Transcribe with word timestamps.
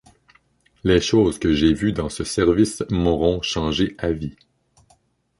Les 0.83 0.99
choses 0.99 1.37
que 1.37 1.53
j'ai 1.53 1.75
vu 1.75 1.91
dans 1.93 2.09
ce 2.09 2.23
service 2.23 2.81
m'auront 2.89 3.43
changé 3.43 3.93
à 3.99 4.11
vie. 4.11 4.35